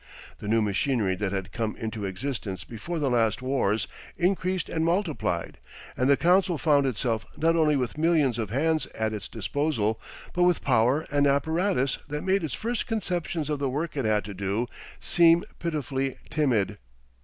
The 0.39 0.47
new 0.47 0.63
machinery 0.63 1.13
that 1.17 1.31
had 1.31 1.51
come 1.51 1.75
into 1.75 2.05
existence 2.05 2.63
before 2.63 2.97
the 2.97 3.07
last 3.07 3.43
wars 3.43 3.87
increased 4.17 4.67
and 4.67 4.83
multiplied, 4.83 5.59
and 5.95 6.09
the 6.09 6.17
council 6.17 6.57
found 6.57 6.87
itself 6.87 7.23
not 7.37 7.55
only 7.55 7.75
with 7.75 7.99
millions 7.99 8.39
of 8.39 8.49
hands 8.49 8.87
at 8.95 9.13
its 9.13 9.27
disposal 9.27 10.01
but 10.33 10.41
with 10.41 10.63
power 10.63 11.05
and 11.11 11.27
apparatus 11.27 11.99
that 12.07 12.23
made 12.23 12.43
its 12.43 12.55
first 12.55 12.87
conceptions 12.87 13.47
of 13.47 13.59
the 13.59 13.69
work 13.69 13.95
it 13.95 14.05
had 14.05 14.25
to 14.25 14.33
do 14.33 14.65
seem 14.99 15.43
pitifully 15.59 16.17
timid. 16.31 16.79